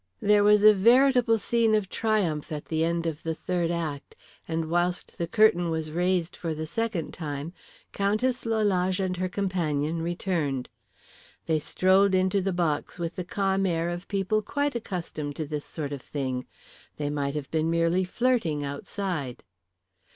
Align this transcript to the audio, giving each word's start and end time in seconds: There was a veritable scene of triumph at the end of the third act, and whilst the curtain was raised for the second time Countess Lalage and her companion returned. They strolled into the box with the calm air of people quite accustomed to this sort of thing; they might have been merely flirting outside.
There 0.19 0.43
was 0.43 0.63
a 0.63 0.73
veritable 0.73 1.37
scene 1.37 1.75
of 1.75 1.87
triumph 1.87 2.51
at 2.51 2.65
the 2.65 2.83
end 2.83 3.05
of 3.05 3.21
the 3.21 3.35
third 3.35 3.69
act, 3.69 4.15
and 4.47 4.65
whilst 4.67 5.15
the 5.19 5.27
curtain 5.27 5.69
was 5.69 5.91
raised 5.91 6.35
for 6.35 6.55
the 6.55 6.65
second 6.65 7.13
time 7.13 7.53
Countess 7.93 8.43
Lalage 8.47 8.99
and 8.99 9.15
her 9.17 9.29
companion 9.29 10.01
returned. 10.01 10.69
They 11.45 11.59
strolled 11.59 12.15
into 12.15 12.41
the 12.41 12.51
box 12.51 12.97
with 12.97 13.13
the 13.15 13.23
calm 13.23 13.67
air 13.67 13.91
of 13.91 14.07
people 14.07 14.41
quite 14.41 14.73
accustomed 14.73 15.35
to 15.35 15.45
this 15.45 15.65
sort 15.65 15.93
of 15.93 16.01
thing; 16.01 16.47
they 16.97 17.11
might 17.11 17.35
have 17.35 17.51
been 17.51 17.69
merely 17.69 18.03
flirting 18.03 18.63
outside. 18.63 19.43